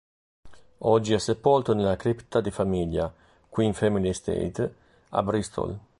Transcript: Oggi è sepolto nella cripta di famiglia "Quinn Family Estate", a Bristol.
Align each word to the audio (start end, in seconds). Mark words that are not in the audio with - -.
Oggi 0.79 1.13
è 1.13 1.19
sepolto 1.19 1.75
nella 1.75 1.95
cripta 1.95 2.41
di 2.41 2.49
famiglia 2.49 3.13
"Quinn 3.49 3.73
Family 3.73 4.09
Estate", 4.09 4.75
a 5.09 5.21
Bristol. 5.21 5.77